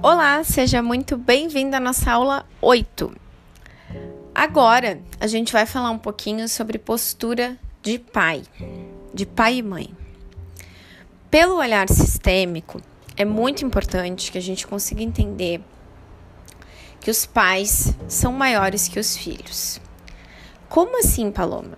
[0.00, 3.12] Olá, seja muito bem-vindo à nossa aula 8.
[4.32, 8.44] Agora a gente vai falar um pouquinho sobre postura de pai,
[9.12, 9.90] de pai e mãe.
[11.28, 12.80] Pelo olhar sistêmico,
[13.16, 15.60] é muito importante que a gente consiga entender
[17.00, 19.80] que os pais são maiores que os filhos.
[20.68, 21.76] Como assim, Paloma?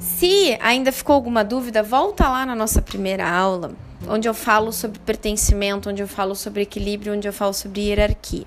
[0.00, 3.76] Se ainda ficou alguma dúvida, volta lá na nossa primeira aula
[4.08, 8.46] onde eu falo sobre pertencimento, onde eu falo sobre equilíbrio, onde eu falo sobre hierarquia.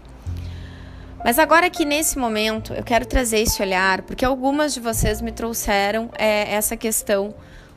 [1.23, 5.31] Mas agora aqui nesse momento eu quero trazer esse olhar, porque algumas de vocês me
[5.31, 7.33] trouxeram é, essa questão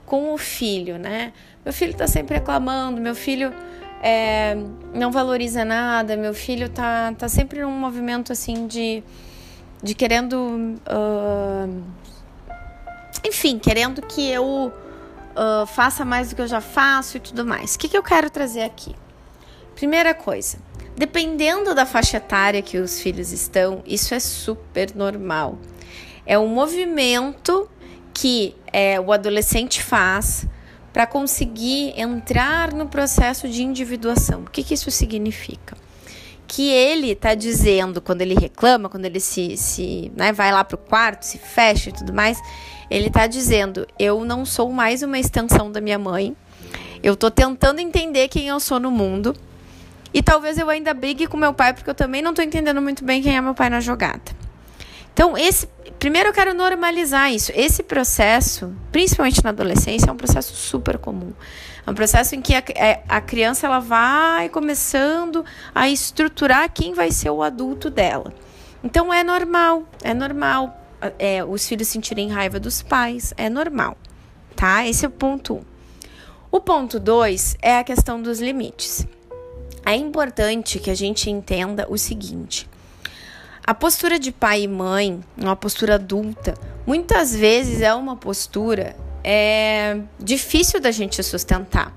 [0.07, 1.33] com o filho, né?
[1.65, 3.53] Meu filho está sempre reclamando, meu filho
[4.03, 4.57] é,
[4.93, 9.03] não valoriza nada, meu filho tá, tá sempre num movimento assim de,
[9.83, 10.37] de querendo.
[10.87, 11.83] Uh,
[13.27, 14.71] enfim, querendo que eu
[15.35, 17.75] uh, faça mais do que eu já faço e tudo mais.
[17.75, 18.95] O que, que eu quero trazer aqui?
[19.75, 20.59] Primeira coisa,
[20.97, 25.59] dependendo da faixa etária que os filhos estão, isso é super normal.
[26.25, 27.69] É um movimento
[28.13, 30.47] que é, o adolescente faz
[30.93, 34.43] para conseguir entrar no processo de individuação.
[34.43, 35.77] O que, que isso significa?
[36.47, 40.75] Que ele está dizendo, quando ele reclama, quando ele se, se né, vai lá para
[40.75, 42.39] o quarto, se fecha e tudo mais,
[42.91, 46.37] ele está dizendo: eu não sou mais uma extensão da minha mãe.
[47.03, 49.35] Eu estou tentando entender quem eu sou no mundo.
[50.13, 53.05] E talvez eu ainda brigue com meu pai, porque eu também não estou entendendo muito
[53.05, 54.44] bem quem é meu pai na jogada.
[55.15, 57.53] Então, esse primeiro eu quero normalizar isso.
[57.55, 61.33] Esse processo, principalmente na adolescência, é um processo super comum.
[61.87, 66.93] É um processo em que a, é, a criança ela vai começando a estruturar quem
[66.95, 68.35] vai ser o adulto dela.
[68.83, 70.79] Então é normal, é normal
[71.19, 73.97] é, os filhos sentirem raiva dos pais, é normal,
[74.57, 74.87] tá?
[74.87, 75.57] Esse é o ponto 1.
[75.57, 75.63] Um.
[76.51, 79.07] O ponto 2 é a questão dos limites.
[79.87, 82.69] É importante que a gente entenda o seguinte:
[83.67, 86.55] a postura de pai e mãe, uma postura adulta,
[86.87, 91.93] muitas vezes é uma postura é, difícil da gente sustentar.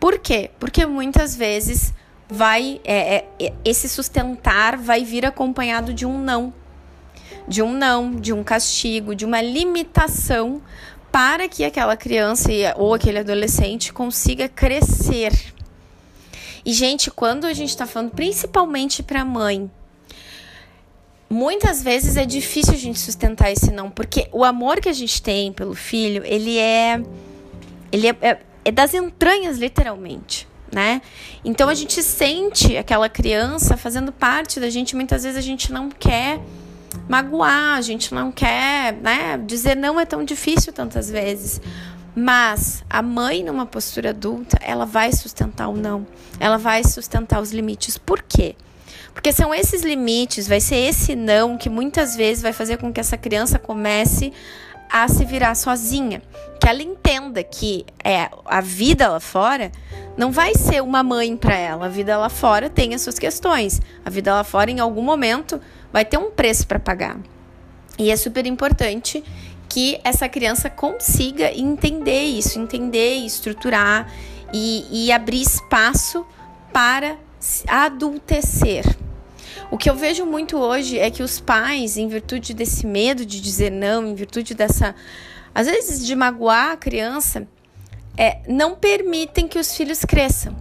[0.00, 0.50] Por quê?
[0.58, 1.92] Porque muitas vezes
[2.28, 6.52] vai é, é, esse sustentar vai vir acompanhado de um não
[7.46, 10.62] de um não, de um castigo, de uma limitação
[11.12, 15.32] para que aquela criança ou aquele adolescente consiga crescer.
[16.64, 19.70] E, gente, quando a gente está falando principalmente para a mãe,
[21.28, 25.22] muitas vezes é difícil a gente sustentar esse não, porque o amor que a gente
[25.22, 27.02] tem pelo filho, ele é.
[27.90, 30.48] Ele é, é, é das entranhas, literalmente.
[30.72, 31.00] Né?
[31.44, 35.88] Então a gente sente aquela criança fazendo parte da gente, muitas vezes a gente não
[35.88, 36.40] quer
[37.08, 39.38] magoar, a gente não quer, né?
[39.46, 41.60] Dizer não é tão difícil tantas vezes.
[42.16, 46.06] Mas a mãe, numa postura adulta, ela vai sustentar o não,
[46.38, 47.98] ela vai sustentar os limites.
[47.98, 48.54] Por quê?
[49.12, 53.00] Porque são esses limites, vai ser esse não que muitas vezes vai fazer com que
[53.00, 54.32] essa criança comece
[54.90, 56.22] a se virar sozinha.
[56.60, 59.70] Que ela entenda que é a vida lá fora
[60.16, 61.86] não vai ser uma mãe para ela.
[61.86, 63.80] A vida lá fora tem as suas questões.
[64.04, 65.60] A vida lá fora, em algum momento,
[65.92, 67.18] vai ter um preço para pagar.
[67.98, 69.22] E é super importante
[69.68, 74.08] que essa criança consiga entender isso, entender estruturar
[74.52, 76.24] e, e abrir espaço
[76.72, 77.16] para
[77.68, 78.84] adultecer.
[79.70, 83.40] O que eu vejo muito hoje é que os pais, em virtude desse medo de
[83.40, 84.94] dizer não, em virtude dessa,
[85.54, 87.46] às vezes, de magoar a criança,
[88.16, 90.54] é, não permitem que os filhos cresçam.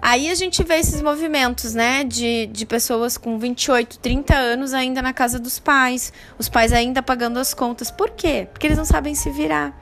[0.00, 5.02] Aí a gente vê esses movimentos, né, de, de pessoas com 28, 30 anos ainda
[5.02, 7.90] na casa dos pais, os pais ainda pagando as contas.
[7.90, 8.46] Por quê?
[8.52, 9.76] Porque eles não sabem se virar.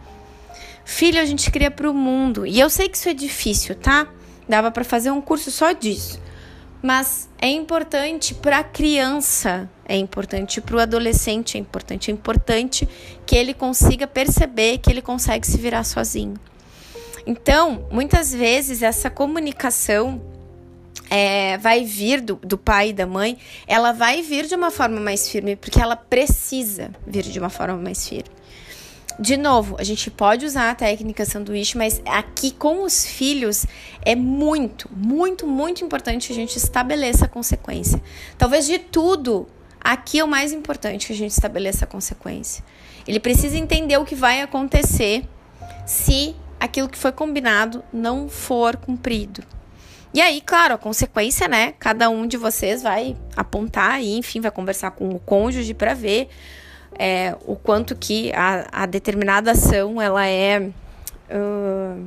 [0.85, 2.47] Filho, a gente cria para o mundo.
[2.47, 4.07] E eu sei que isso é difícil, tá?
[4.49, 6.21] Dava para fazer um curso só disso.
[6.83, 12.89] Mas é importante para a criança, é importante para o adolescente, é importante, é importante
[13.25, 16.35] que ele consiga perceber que ele consegue se virar sozinho.
[17.27, 20.23] Então, muitas vezes essa comunicação
[21.11, 25.01] é, vai vir do, do pai e da mãe, ela vai vir de uma forma
[25.01, 28.31] mais firme, porque ela precisa vir de uma forma mais firme.
[29.19, 33.65] De novo, a gente pode usar a técnica sanduíche, mas aqui com os filhos
[34.03, 38.03] é muito, muito, muito importante a gente estabeleça a consequência.
[38.37, 39.49] Talvez de tudo,
[39.81, 42.63] aqui é o mais importante que a gente estabeleça a consequência.
[43.09, 45.25] Ele precisa entender o que vai acontecer
[45.87, 49.43] se aquilo que foi combinado não for cumprido.
[50.13, 51.73] E aí, claro, a consequência, né?
[51.79, 56.29] Cada um de vocês vai apontar e, enfim, vai conversar com o cônjuge para ver
[56.99, 60.71] é, o quanto que a, a, determinada ação ela é.
[61.31, 62.05] Uh,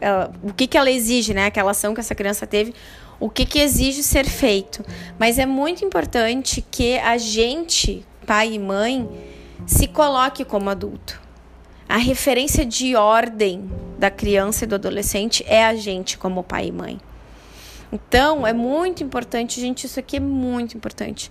[0.00, 1.46] ela, o que, que ela exige, né?
[1.46, 2.74] Aquela ação que essa criança teve,
[3.18, 4.84] o que, que exige ser feito.
[5.18, 9.08] Mas é muito importante que a gente, pai e mãe,
[9.66, 11.20] se coloque como adulto.
[11.88, 16.72] A referência de ordem da criança e do adolescente é a gente como pai e
[16.72, 17.00] mãe.
[17.92, 21.30] Então, é muito importante, gente, isso aqui é muito importante.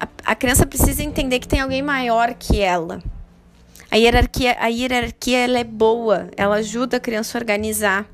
[0.00, 3.02] A, a criança precisa entender que tem alguém maior que ela.
[3.90, 8.06] A hierarquia, a hierarquia ela é boa, ela ajuda a criança a organizar.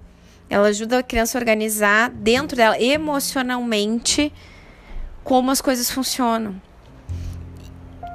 [0.49, 4.33] Ela ajuda a criança a organizar dentro dela emocionalmente
[5.23, 6.61] como as coisas funcionam.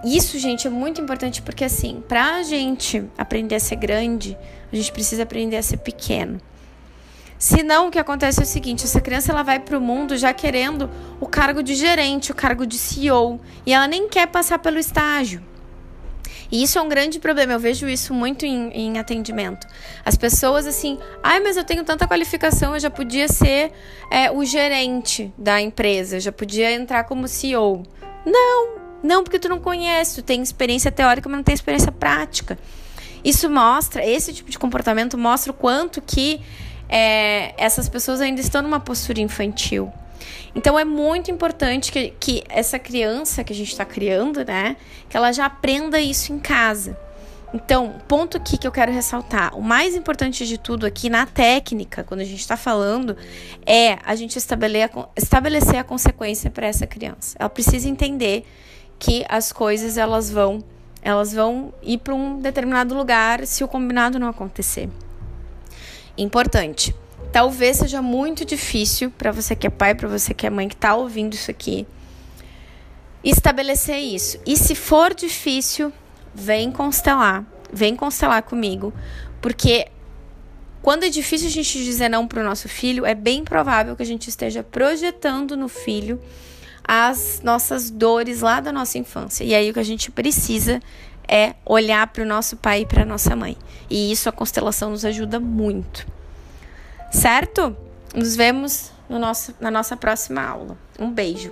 [0.03, 4.37] Isso, gente, é muito importante porque assim, pra gente aprender a ser grande,
[4.71, 6.41] a gente precisa aprender a ser pequeno.
[7.41, 10.31] Senão, o que acontece é o seguinte: essa criança ela vai para o mundo já
[10.31, 10.87] querendo
[11.19, 15.43] o cargo de gerente, o cargo de CEO, e ela nem quer passar pelo estágio.
[16.51, 19.65] E isso é um grande problema, eu vejo isso muito em, em atendimento.
[20.05, 23.71] As pessoas assim, ai, mas eu tenho tanta qualificação, eu já podia ser
[24.11, 27.81] é, o gerente da empresa, já podia entrar como CEO.
[28.23, 32.59] Não, não, porque tu não conhece, tu tem experiência teórica, mas não tem experiência prática.
[33.23, 36.39] Isso mostra, esse tipo de comportamento mostra o quanto que
[36.91, 39.91] é, essas pessoas ainda estão numa postura infantil.
[40.53, 44.75] Então é muito importante que, que essa criança que a gente está criando, né,
[45.09, 46.97] que ela já aprenda isso em casa.
[47.53, 52.03] Então, ponto aqui que eu quero ressaltar: o mais importante de tudo aqui na técnica,
[52.03, 53.15] quando a gente está falando,
[53.65, 57.35] é a gente estabelecer a consequência para essa criança.
[57.39, 58.45] Ela precisa entender
[58.97, 60.63] que as coisas elas vão
[61.01, 64.87] elas vão ir para um determinado lugar se o combinado não acontecer.
[66.21, 66.95] Importante.
[67.31, 70.75] Talvez seja muito difícil para você que é pai, para você que é mãe que
[70.75, 71.87] está ouvindo isso aqui,
[73.23, 74.37] estabelecer isso.
[74.45, 75.91] E se for difícil,
[76.33, 78.93] vem constelar, vem constelar comigo,
[79.41, 79.87] porque
[80.81, 84.03] quando é difícil a gente dizer não para o nosso filho, é bem provável que
[84.03, 86.21] a gente esteja projetando no filho
[86.83, 89.43] as nossas dores lá da nossa infância.
[89.43, 90.79] E aí o que a gente precisa
[91.27, 93.57] é olhar para o nosso pai e para nossa mãe.
[93.89, 96.07] E isso a constelação nos ajuda muito.
[97.11, 97.75] Certo?
[98.15, 100.77] Nos vemos no nosso, na nossa próxima aula.
[100.99, 101.51] Um beijo.